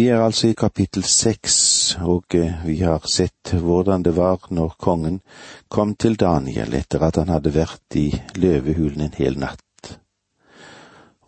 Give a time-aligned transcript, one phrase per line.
[0.00, 1.54] Vi er altså i kapittel seks,
[2.00, 5.18] og eh, vi har sett hvordan det var når kongen
[5.68, 8.06] kom til Daniel etter at han hadde vært i
[8.40, 9.90] løvehulen en hel natt.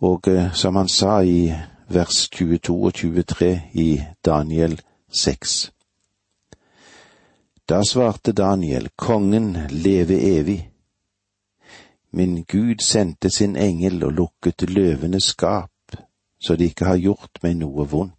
[0.01, 1.51] Og eh, som han sa i
[1.93, 3.51] vers 22 og 23
[3.83, 3.85] i
[4.25, 4.73] Daniel
[5.21, 5.53] 6.
[7.69, 10.57] Da svarte Daniel, Kongen leve evig.
[12.09, 16.01] Min Gud sendte sin engel og lukket løvenes skap,
[16.41, 18.17] så de ikke har gjort meg noe vondt.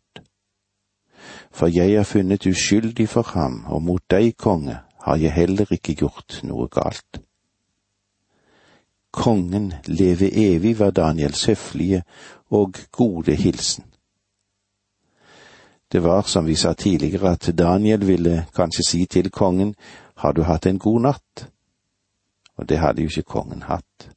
[1.55, 5.95] For jeg er funnet uskyldig for ham, og mot deg, konge, har jeg heller ikke
[5.95, 7.21] gjort noe galt.
[9.15, 12.03] Kongen leve evig var Daniels høflige
[12.51, 13.85] og gode hilsen.
[15.93, 19.75] Det var, som vi sa tidligere, at Daniel ville kanskje si til kongen,
[20.17, 21.51] har du hatt en god natt?
[22.57, 24.11] og det hadde jo ikke kongen hatt.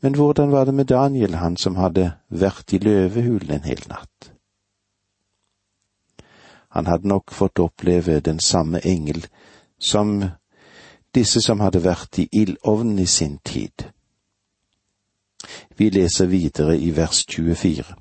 [0.00, 4.35] Men hvordan var det med Daniel, han som hadde vært i løvehulen en hel natt?
[6.76, 9.26] Han hadde nok fått oppleve den samme engel
[9.78, 10.24] som
[11.14, 13.86] disse som hadde vært i ildovnen i sin tid.
[15.76, 17.96] Vi leser videre i vers 24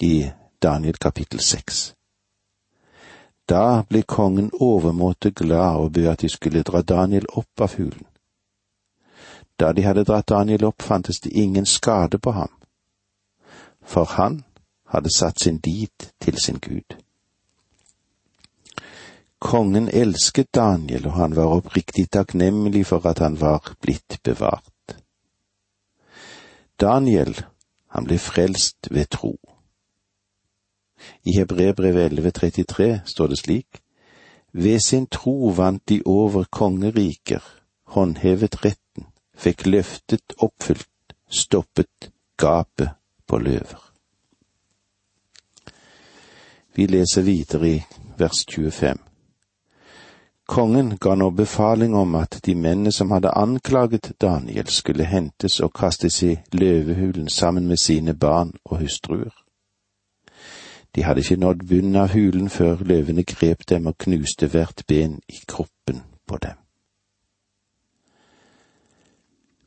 [0.00, 0.30] i
[0.62, 1.92] Daniel kapittel 6.
[3.48, 8.08] Da ble kongen overmåte glad og bød at de skulle dra Daniel opp av hulen.
[9.60, 12.52] Da de hadde dratt Daniel opp, fantes det ingen skade på ham,
[13.84, 14.44] for han
[14.88, 17.05] hadde satt sin dit til sin Gud.
[19.38, 24.96] Kongen elsket Daniel, og han var oppriktig takknemlig for at han var blitt bevart.
[26.80, 27.36] Daniel,
[27.92, 29.36] han ble frelst ved tro.
[31.24, 33.82] I Hebrebrevet 11.33 står det slik,
[34.52, 37.42] Ved sin tro vant de over kongeriker,
[37.92, 42.08] håndhevet retten, fikk løftet oppfylt, stoppet
[42.40, 42.94] gapet
[43.26, 43.82] på løver.
[46.76, 47.84] Vi leser videre i
[48.16, 48.96] vers 25.
[50.46, 55.72] Kongen ga nå befaling om at de mennene som hadde anklaget Daniel, skulle hentes og
[55.74, 59.34] kastes i løvehulen sammen med sine barn og hustruer.
[60.94, 65.18] De hadde ikke nådd bunnen av hulen før løvene grep dem og knuste hvert ben
[65.28, 66.62] i kroppen på dem.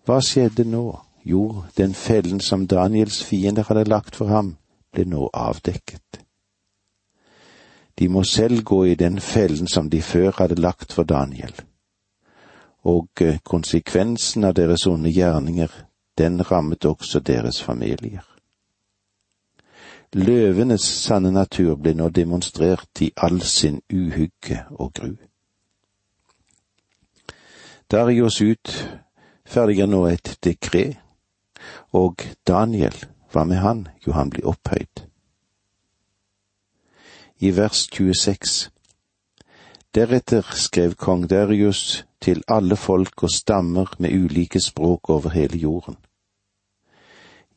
[0.06, 0.86] Hva skjedde nå?
[1.26, 4.56] Jo, den fellen som Daniels fiender hadde lagt for ham,
[4.96, 6.24] ble nå avdekket.
[8.00, 11.54] De må selv gå i den fellen som de før hadde lagt for Daniel.
[12.84, 15.68] Og eh, konsekvensen av deres onde gjerninger,
[16.18, 18.24] den rammet også deres familier.
[20.16, 25.12] Løvenes sanne natur ble nå demonstrert i all sin uhygge og gru.
[27.92, 28.74] Darius ut
[29.46, 30.98] ferdiger nå et dekret,
[31.94, 32.96] og Daniel,
[33.32, 33.88] hva med han?
[34.08, 35.09] Jo, han blir opphøyd.
[37.42, 38.70] I vers 26
[39.96, 45.96] Deretter skrev kong Darius til alle folk og stammer med ulike språk over hele jorden.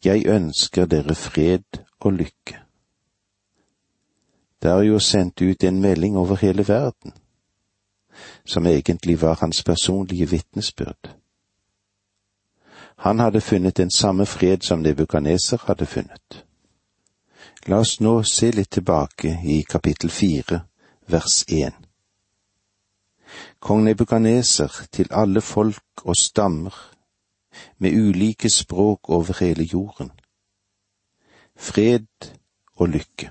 [0.05, 2.61] Jeg ønsker dere fred og lykke.
[4.63, 7.13] Darius sendte ut en melding over hele verden,
[8.45, 11.17] som egentlig var hans personlige vitnesbyrd.
[12.97, 16.45] Han hadde funnet den samme fred som Nebukaneser hadde funnet.
[17.67, 20.65] La oss nå se litt tilbake i kapittel fire,
[21.07, 21.77] vers én.
[23.63, 26.75] Kong Nebukaneser til alle folk og stammer,
[27.79, 30.11] med ulike språk over hele jorden.
[31.57, 32.35] Fred
[32.77, 33.31] og lykke.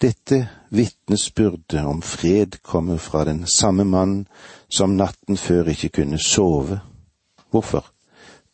[0.00, 4.26] Dette vitnesbyrdet om fred kommer fra den samme mann
[4.68, 6.80] som natten før ikke kunne sove
[7.50, 7.86] Hvorfor?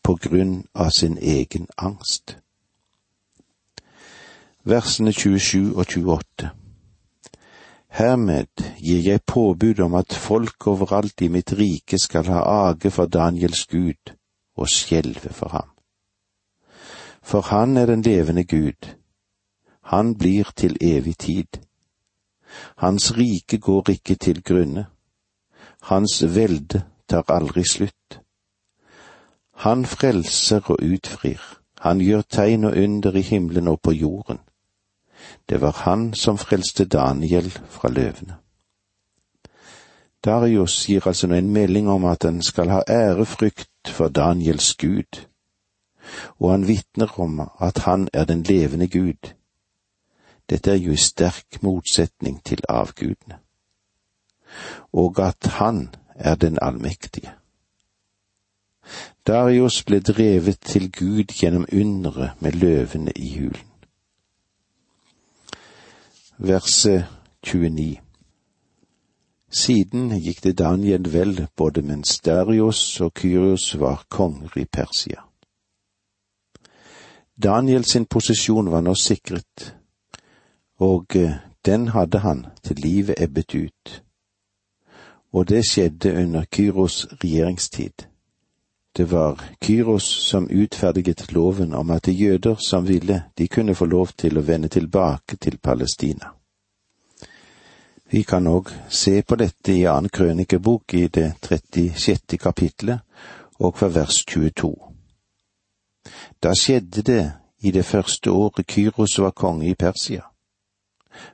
[0.02, 2.36] På grunn av sin egen angst.
[4.66, 6.50] Versene 27 og 28
[7.88, 12.38] Hermed gir jeg påbud om at folk overalt i mitt rike skal ha
[12.68, 14.14] age for Daniels Gud
[14.56, 15.68] og skjelve for ham.
[17.20, 18.88] For han er den levende Gud.
[19.92, 21.60] Han blir til evig tid.
[22.76, 24.86] Hans rike går ikke til grunne.
[25.82, 28.20] Hans velde tar aldri slutt.
[29.52, 31.40] Han frelser og utfrir,
[31.80, 34.40] han gjør tegn og under i himmelen og på jorden.
[35.48, 38.36] Det var han som frelste Daniel fra løvene.
[40.24, 45.20] Darius gir altså nå en melding om at han skal ha ærefrykt for Daniels Gud,
[46.40, 49.34] og han vitner om at han er den levende Gud.
[50.50, 53.38] Dette er jo i sterk motsetning til avgudene,
[54.92, 57.34] og at han er den allmektige.
[59.26, 63.73] Darius ble drevet til Gud gjennom underet med løvene i hulen.
[66.38, 67.04] Verset
[67.42, 68.00] 29.
[69.54, 75.22] Siden gikk det Daniel vel både mens Darius og Kyrios var konger i Persia.
[77.42, 79.74] Daniel sin posisjon var nå sikret,
[80.78, 84.02] og eh, den hadde han til livet ebbet ut.
[85.32, 88.06] Og det skjedde under Kyros regjeringstid.
[88.96, 93.84] Det var Kyros som utferdiget loven om at de jøder som ville, de kunne få
[93.84, 96.30] lov til å vende tilbake til Palestina.
[98.10, 102.38] Vi kan òg se på dette i annen krønikebok i det 36.
[102.38, 103.00] kapitlet
[103.58, 104.70] og fra vers 22.
[106.42, 107.32] Da skjedde det
[107.66, 110.22] i det første året Kyros var konge i Persia.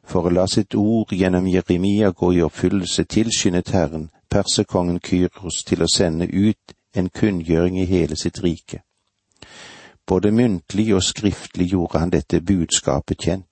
[0.05, 5.83] For å la sitt ord gjennom Jeremia gå i oppfyllelse tilskyndet Herren perserkongen Kyros til
[5.83, 8.83] å sende ut en kunngjøring i hele sitt rike.
[10.07, 13.47] Både muntlig og skriftlig gjorde han dette budskapet kjent.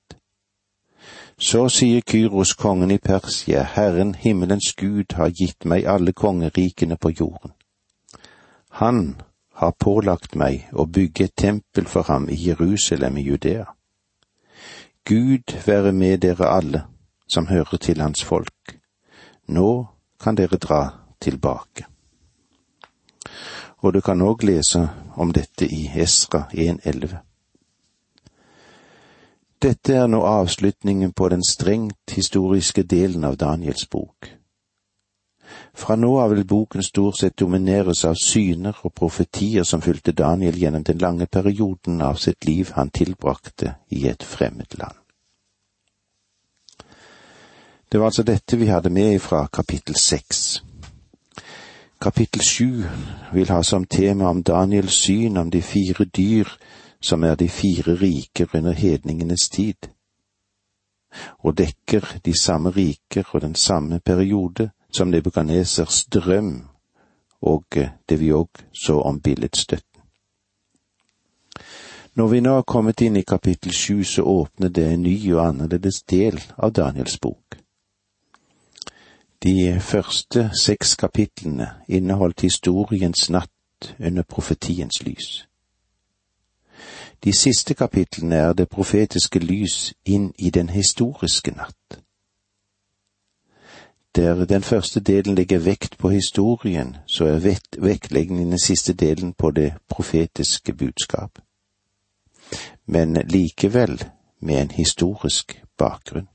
[1.38, 7.12] Så sier Kyros kongen i Persia, Herren himmelens Gud har gitt meg alle kongerikene på
[7.20, 7.52] jorden.
[8.70, 9.20] Han
[9.54, 13.66] har pålagt meg å bygge et tempel for ham i Jerusalem i Judea.
[15.04, 16.82] Gud være med dere alle
[17.30, 18.74] som hører til hans folk.
[19.46, 19.86] Nå
[20.20, 20.82] kan dere dra
[21.20, 21.86] tilbake
[23.80, 24.82] og du kan òg lese
[25.16, 27.16] om dette i Esra 1.11.
[29.62, 34.34] Dette er nå avslutningen på den strengt historiske delen av Daniels bok.
[35.74, 40.58] Fra nå av vil boken stort sett domineres av syner og profetier som fulgte Daniel
[40.58, 44.96] gjennom den lange perioden av sitt liv han tilbrakte i et fremmed land.
[47.88, 50.60] Det var altså dette vi hadde med fra kapittel seks.
[52.00, 52.84] Kapittel sju
[53.32, 56.46] vil ha som tema om Daniels syn om de fire dyr
[57.00, 59.88] som er de fire riker under hedningenes tid,
[61.42, 66.68] og dekker de samme riker og den samme periode som Nebukanesers drøm
[67.42, 67.64] og
[68.08, 70.02] det vi òg så om billedstøtten.
[72.14, 75.44] Når vi nå har kommet inn i kapittel sju, så åpner det en ny og
[75.48, 77.57] annerledes del av Daniels bok.
[79.42, 85.48] De første seks kapitlene inneholdt historiens natt under profetiens lys.
[87.24, 92.00] De siste kapitlene er det profetiske lys inn i den historiske natt.
[94.16, 99.50] Der den første delen legger vekt på historien, så er vektleggingen den siste delen på
[99.50, 101.38] det profetiske budskap.
[102.86, 104.04] Men likevel
[104.40, 106.28] med en historisk bakgrunn.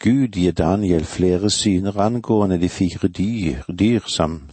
[0.00, 4.50] Gud gir Daniel flere syner angående de fire dyr, dyr som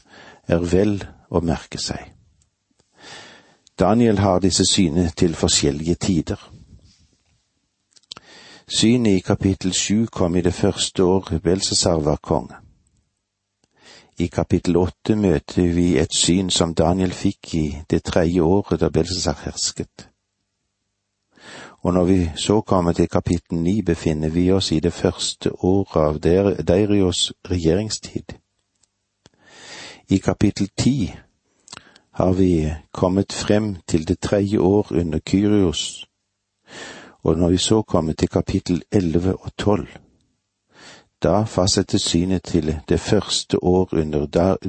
[0.47, 2.01] er vel å merke seg.
[3.79, 6.39] Daniel har disse synene til forskjellige tider.
[8.65, 12.57] Synet i kapittel sju kom i det første år Belsesar var konge.
[14.17, 18.89] I kapittel åtte møter vi et syn som Daniel fikk i det tredje året da
[18.89, 20.07] Belsesar hersket
[21.85, 25.95] og når vi så kommer til kapittel ni, befinner vi oss i det første året
[26.01, 26.15] av
[26.65, 28.33] Deirios regjeringstid.
[30.09, 31.13] I kapittel ti
[32.11, 36.07] har vi kommet frem til det tredje år under Kyrios,
[37.23, 39.87] og når vi så kommer til kapittel elleve og tolv,
[41.23, 44.25] da fastsettes synet til det første år under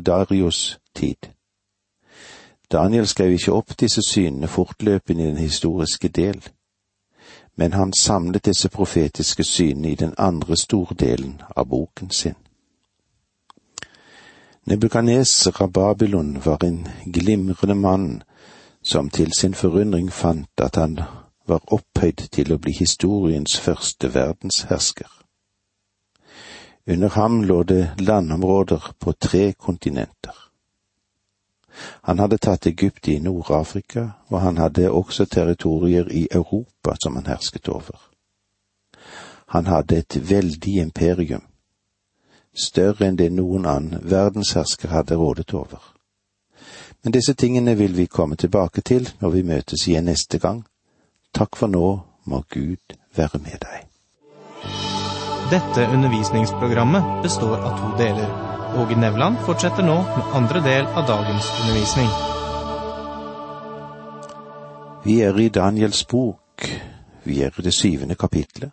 [0.06, 1.32] Darios tid.
[2.72, 6.44] Daniel skrev ikke opp disse synene fortløpende i den historiske del
[7.56, 12.34] men han samlet disse profetiske synene i den andre stordelen av boken sin.
[14.64, 18.22] Nebukaneser av Babylon var en glimrende mann
[18.82, 21.00] som til sin forundring fant at han
[21.46, 25.08] var opphøyd til å bli historiens første verdenshersker.
[26.86, 30.45] Under ham lå det landområder på tre kontinenter.
[32.02, 37.26] Han hadde tatt Egypt i Nord-Afrika, og han hadde også territorier i Europa som han
[37.26, 37.98] hersket over.
[39.46, 41.42] Han hadde et veldig imperium,
[42.54, 45.82] større enn det noen annen verdenshersker hadde rådet over.
[47.02, 50.64] Men disse tingene vil vi komme tilbake til når vi møtes igjen neste gang.
[51.34, 53.86] Takk for nå, må Gud være med deg.
[55.50, 58.45] Dette undervisningsprogrammet består av to deler.
[58.76, 62.08] Åge Nevland fortsetter nå med andre del av dagens undervisning.
[65.04, 66.66] Vi er i Daniels bok,
[67.24, 68.70] vi er i det syvende kapitlet,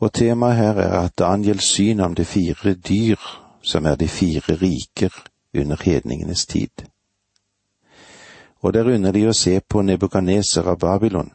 [0.00, 3.20] og temaet her er at Daniels syn om de fire dyr,
[3.62, 5.14] som er de fire riker
[5.54, 6.88] under hedningenes tid.
[8.62, 11.30] Og der er de å se på Nebukaneser av Babylon,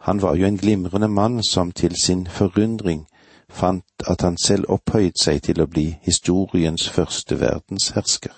[0.00, 3.06] Han var jo en glimrende mann som til sin forundring
[3.50, 8.32] fant at han selv opphøyet seg til å bli historiens første verdenshersker.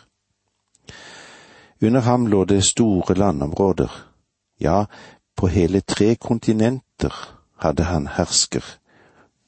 [1.82, 3.90] Under ham lå det store landområder,
[4.60, 4.84] ja,
[5.36, 7.14] på hele tre kontinenter
[7.62, 8.64] hadde han hersker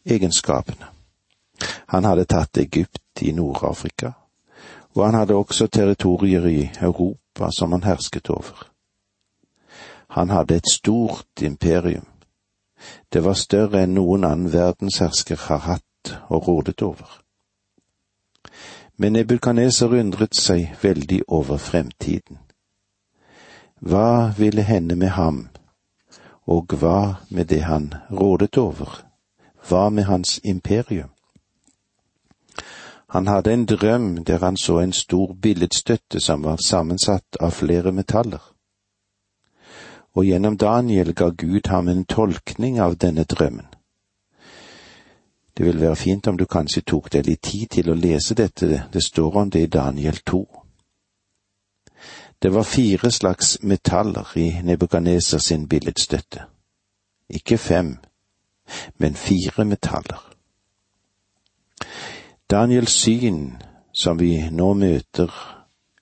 [0.05, 0.91] egenskapene.
[1.87, 4.13] Han hadde tatt Egypt i Nord-Afrika,
[4.95, 8.67] og han hadde også territorier i Europa som han hersket over.
[10.15, 12.07] Han hadde et stort imperium.
[13.15, 17.21] Det var større enn noen annen verdenshersker har hatt og rådet over.
[18.99, 22.41] Men Nebukadneser undret seg veldig over fremtiden.
[23.79, 25.39] Hva ville hende med ham,
[26.47, 29.05] og hva med det han rådet over,
[29.69, 31.13] hva med hans imperium?
[33.15, 37.93] Han hadde en drøm der han så en stor billedstøtte som var sammensatt av flere
[37.93, 38.54] metaller
[40.15, 43.67] og gjennom Daniel ga Gud ham en tolkning av denne drømmen.
[45.57, 48.87] Det vil være fint om du kanskje tok deg litt tid til å lese dette,
[48.93, 50.45] det står om det i Daniel 2.
[52.43, 56.45] Det var fire slags metaller i Nebukaneser sin billedstøtte.
[57.29, 57.97] Ikke fem,
[58.99, 60.21] men fire metaller.
[62.51, 63.57] Daniels syn,
[63.93, 65.31] som vi nå møter,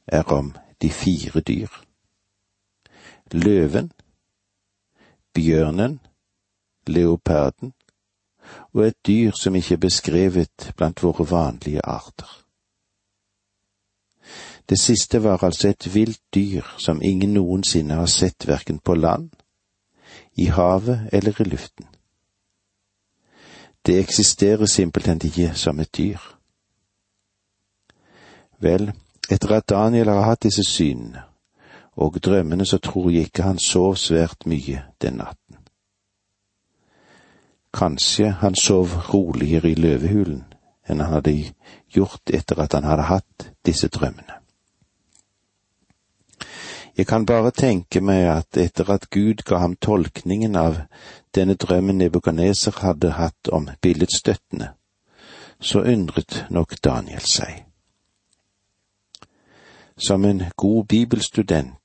[0.06, 1.68] er om de fire dyr.
[3.32, 3.92] Løven,
[5.34, 6.00] bjørnen,
[6.86, 7.72] leoparden
[8.72, 12.38] og et dyr som ikke er beskrevet blant våre vanlige arter.
[14.68, 19.30] Det siste var altså et vilt dyr som ingen noensinne har sett verken på land,
[20.34, 21.86] i havet eller i luften.
[23.86, 26.18] Det eksisterer simpelthen ikke som et dyr.
[28.58, 28.92] Vel,
[29.30, 31.22] etter at Daniel har hatt disse synene,
[31.96, 35.56] og drømmene så tror jeg ikke han sov svært mye den natten.
[37.72, 40.44] Kanskje han sov roligere i løvehulen
[40.88, 41.34] enn han hadde
[41.94, 44.42] gjort etter at han hadde hatt disse drømmene.
[46.96, 50.82] Jeg kan bare tenke meg at etter at Gud ga ham tolkningen av
[51.34, 54.74] denne drømmen Nebukaneser hadde hatt om billedstøttene,
[55.60, 57.64] så undret nok Daniel seg.
[59.96, 61.78] Som en god bibelstudent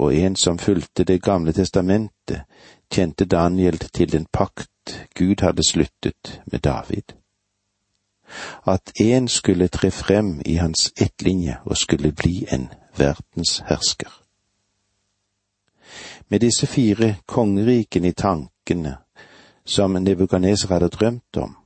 [0.00, 2.42] og en som fulgte Det gamle testamentet,
[2.90, 4.68] kjente Daniel til den pakt
[5.14, 7.02] Gud hadde sluttet med David.
[8.66, 14.22] At én skulle tre frem i hans ettlinje og skulle bli en verdenshersker.
[16.28, 18.96] Med disse fire kongerikene i tankene
[19.64, 21.56] som Nebukadneser hadde drømt om,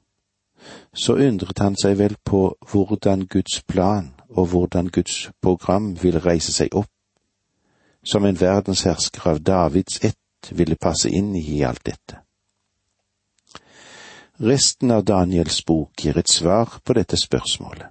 [0.94, 6.52] så undret han seg vel på hvordan Guds plan og hvordan Guds program ville reise
[6.52, 6.93] seg opp
[8.04, 12.20] som en verdenshersker av Davids ett ville passe inn i alt dette.
[14.36, 17.86] Resten av Daniels bok gir et svar på dette spørsmålet.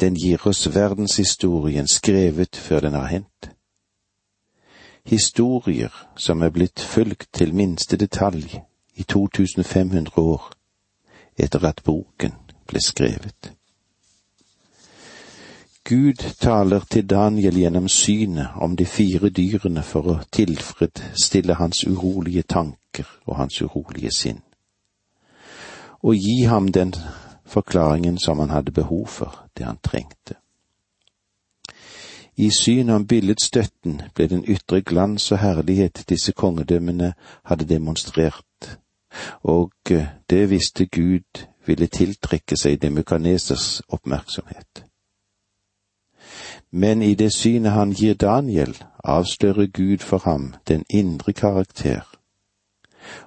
[0.00, 3.50] Den gir oss verdenshistorien skrevet før den har hendt.
[5.04, 8.60] Historier som er blitt fulgt til minste detalj
[8.94, 10.50] i 2500 år
[11.38, 12.34] etter at boken
[12.66, 13.57] ble skrevet.
[15.88, 22.42] Gud taler til Daniel gjennom synet om de fire dyrene for å tilfredsstille hans urolige
[22.42, 24.42] tanker og hans urolige sinn,
[26.04, 26.92] og gi ham den
[27.46, 30.36] forklaringen som han hadde behov for, det han trengte.
[32.36, 37.14] I synet om billedstøtten ble den ytre glans og herlighet disse kongedømmene
[37.48, 38.76] hadde demonstrert,
[39.40, 39.72] og
[40.30, 44.87] det visste Gud ville tiltrekke seg Demukanesers oppmerksomhet.
[46.70, 52.00] Men i det synet han gir Daniel, avslører Gud for ham den indre karakter.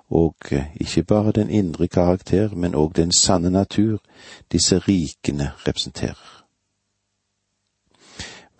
[0.09, 3.97] Og eh, ikke bare den indre karakter, men òg den sanne natur
[4.51, 6.45] disse rikene representerer.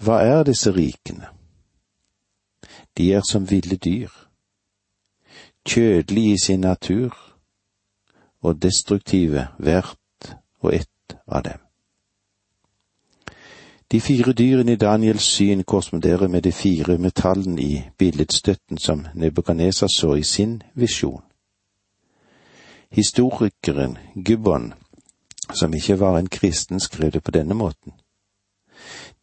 [0.02, 1.28] Hva er disse rikene?
[2.98, 4.10] De er som ville dyr,
[5.66, 7.18] kjødelige i sin natur
[8.42, 11.71] og destruktive hvert og ett av dem.
[13.92, 19.88] De fire dyrene i Daniels syn korresponderer med de fire metallene i billedstøtten som Nebukadneser
[19.88, 21.24] så i sin visjon.
[22.92, 24.74] Historikeren Gubbon,
[25.54, 27.94] som ikke var en kristen, skrev det på denne måten.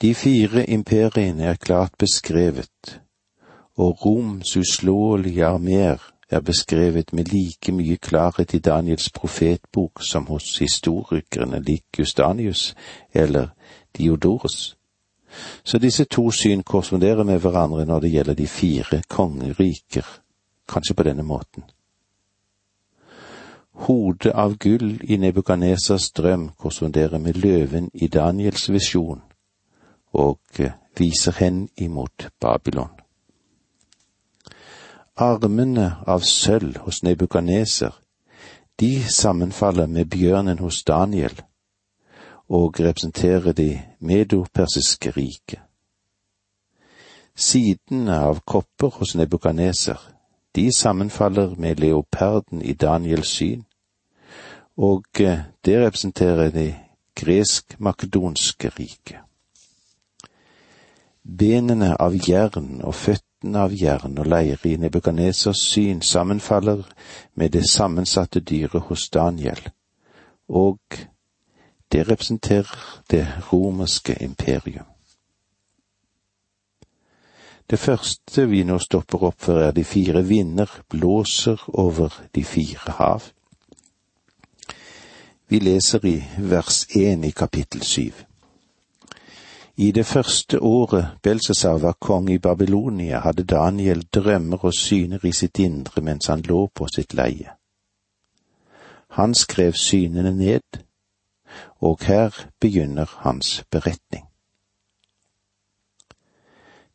[0.02, 3.00] De fire imperiene er klart beskrevet,
[3.76, 10.58] og Roms uslåelige armeer er beskrevet med like mye klarhet i Daniels profetbok som hos
[10.58, 12.74] historikerne Likus Danius
[13.14, 13.48] eller
[13.98, 14.76] Diodorus.
[15.64, 20.06] Så disse to syn korresponderer med hverandre når det gjelder de fire kongeriker
[20.68, 21.64] kanskje på denne måten.
[23.72, 29.20] Hodet av gull i Nebukanesas drøm korresponderer med løven i Daniels visjon
[30.12, 32.90] og eh, viser hen imot Babylon.
[35.16, 37.92] Armene av sølv hos Nebukaneser,
[38.80, 41.42] de sammenfaller med bjørnen hos Daniel
[42.48, 45.60] og representerer det medopersiske riket.
[47.36, 49.98] Sidene av kopper hos nebukaneser,
[50.56, 53.64] de sammenfaller med leoparden i Daniels syn,
[54.76, 56.74] og eh, det representerer det
[57.18, 59.20] gresk-makedonske riket.
[61.38, 66.86] Benene av jern og føttene av jern og leire i nebukanesers syn sammenfaller
[67.34, 69.60] med det sammensatte dyret hos Daniel,
[70.48, 70.78] og
[71.92, 74.84] det representerer det romerske imperium.
[77.70, 82.94] Det første vi nå stopper opp for, er de fire vinder blåser over de fire
[82.96, 83.22] hav.
[85.48, 88.24] Vi leser i vers én i kapittel syv.
[89.76, 95.32] I det første året Belsesar var konge i Babylonia, hadde Daniel drømmer og syner i
[95.32, 97.52] sitt indre mens han lå på sitt leie.
[99.08, 100.82] Han skrev synene ned,
[101.80, 104.24] og her begynner hans beretning.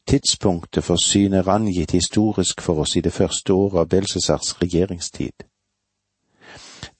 [0.07, 5.47] Tidspunktet for synet er angitt historisk for oss i det første året av Belsesars regjeringstid.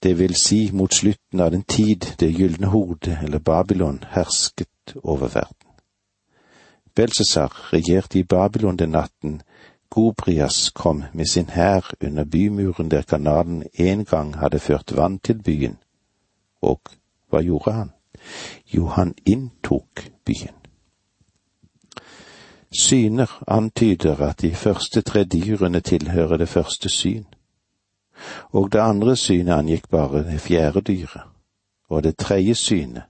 [0.02, 5.28] Det vil si mot slutten av den tid det gylne hodet, eller Babylon, hersket over
[5.28, 5.68] verden.
[6.94, 9.42] Belsesar regjerte i Babylon den natten
[9.90, 15.42] Gobrias kom med sin hær under bymuren der kanalen en gang hadde ført vann til
[15.42, 15.78] byen,
[16.62, 16.80] og
[17.34, 17.90] hva gjorde han?
[18.74, 20.54] Jo, han inntok byen.
[22.74, 27.26] Syner antyder at de første tre dyrene tilhører det første syn,
[28.50, 31.22] og det andre synet angikk bare det fjerde dyret,
[31.88, 33.02] og det tredje synet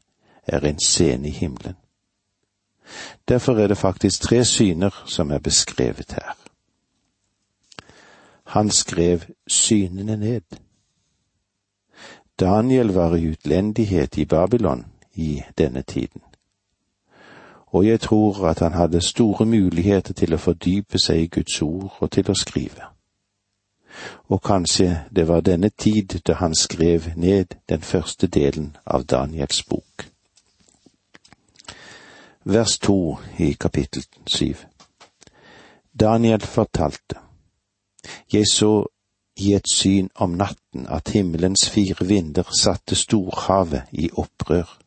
[0.46, 1.76] er en scene i himmelen.
[3.28, 6.36] Derfor er det faktisk tre syner som er beskrevet her.
[8.44, 10.42] Han skrev synene ned.
[12.40, 16.22] Daniel var i utlendighet i Babylon i denne tiden,
[17.66, 21.90] og jeg tror at han hadde store muligheter til å fordype seg i Guds ord
[22.00, 22.90] og til å skrive.
[24.28, 29.62] Og kanskje det var denne tid da han skrev ned den første delen av Daniels
[29.62, 30.10] bok
[32.44, 34.64] vers to i kapittel syv.
[36.00, 37.16] Daniel fortalte,
[38.32, 38.86] Jeg så
[39.36, 44.78] i et syn om natten at himmelens fire vinder satte storhavet i opprør.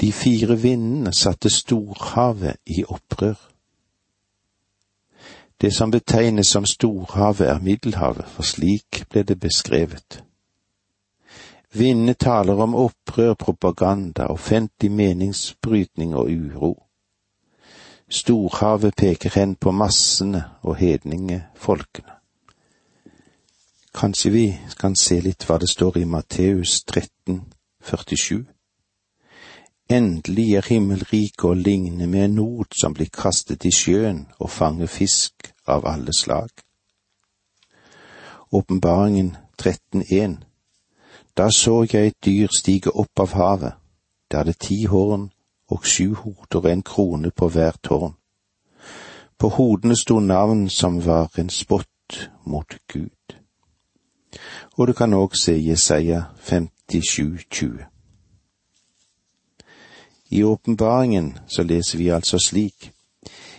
[0.00, 3.38] De fire vindene satte storhavet i opprør.
[5.60, 10.22] Det som betegnes som storhavet er Middelhavet, for slik ble det beskrevet.
[11.72, 16.85] Vindene taler om opprør, propaganda, offentlig meningsbrytning og uro.
[18.08, 22.12] Storhavet peker hen på massene og hedningefolkene.
[23.94, 24.46] Kanskje vi
[24.78, 27.40] kan se litt hva det står i Matteus 13,
[27.82, 28.44] 47.
[29.90, 34.90] Endelig er himmelriket å ligne med en not som blir kastet i sjøen og fanger
[34.90, 36.50] fisk av alle slag.
[38.52, 40.42] Åpenbaringen 13.1
[41.36, 43.74] da så jeg et dyr stige opp av havet.
[44.30, 45.30] Det hadde ti horn
[45.68, 48.14] og sju hoder og en krone på hver tårn.
[49.38, 53.36] På hodene sto navn som var en spott mot Gud.
[54.78, 57.84] Og du kan òg se Jesaja 57,20.
[60.30, 62.92] I åpenbaringen så leser vi altså slik.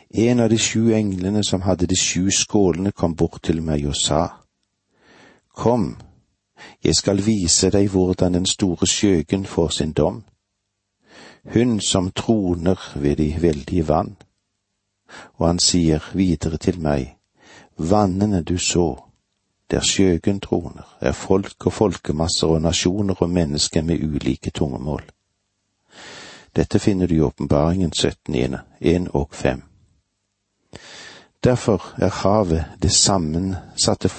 [0.09, 3.95] En av de sju englene som hadde de sju skålene kom bort til meg og
[3.95, 4.27] sa,
[5.57, 5.97] Kom,
[6.83, 10.23] jeg skal vise deg hvordan den store skjøgen får sin dom.
[11.53, 14.15] Hun som troner ved de veldige vann.
[15.37, 17.13] Og han sier videre til meg,
[17.77, 18.97] vannene du så,
[19.71, 25.03] der skjøgen troner, er folk og folkemasser og nasjoner og mennesker med ulike tungemål.
[26.55, 29.63] Dette finner du i åpenbaringen 17, 1 og 5.
[31.43, 34.09] Derfor er havet det sammensatte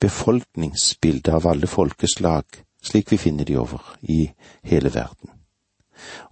[0.00, 2.44] befolkningsbildet av alle folkeslag,
[2.82, 4.30] slik vi finner de over i
[4.62, 5.30] hele verden,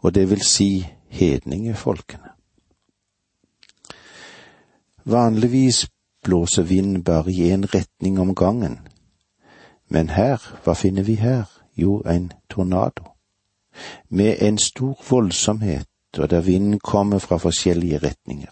[0.01, 2.29] og det vil si hedningefolkene.
[5.05, 5.87] Vanligvis
[6.25, 8.79] blåser vinden bare i én retning om gangen,
[9.89, 11.45] men her, hva finner vi her?
[11.77, 13.05] Jo, en tornado.
[14.09, 18.51] Med en stor voldsomhet, og der vinden kommer fra forskjellige retninger.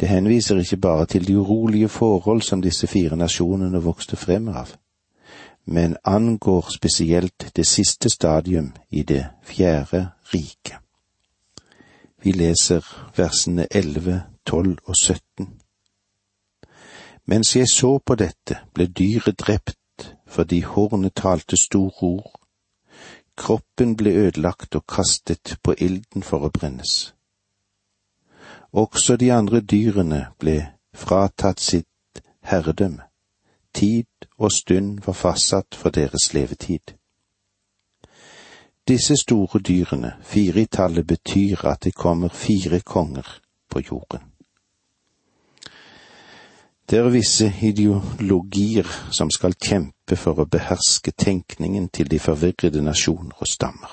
[0.00, 4.74] Det henviser ikke bare til de urolige forhold som disse fire nasjonene vokste frem av,
[5.64, 10.76] men angår spesielt det siste stadium i det fjerde riket.
[12.22, 15.60] Vi leser versene 11, 12 og 17.
[17.26, 19.78] Mens jeg så på dette, ble dyret drept
[20.26, 22.40] fordi hornet talte store ord.
[23.36, 27.14] Kroppen ble ødelagt og kastet på ilden for å brennes.
[28.72, 30.56] Også de andre dyrene ble
[30.94, 33.11] fratatt sitt herredømme.
[33.74, 36.94] Tid og stund var fastsatt for deres levetid.
[38.88, 44.20] Disse store dyrene, fire i tallet, betyr at det kommer fire konger på jorden.
[46.90, 53.38] Det er visse ideologier som skal kjempe for å beherske tenkningen til de forvirrede nasjoner
[53.38, 53.92] og stammer.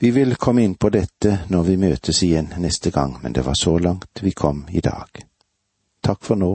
[0.00, 3.58] Vi vil komme inn på dette når vi møtes igjen neste gang, men det var
[3.58, 5.20] så langt vi kom i dag.
[6.00, 6.54] Takk for nå,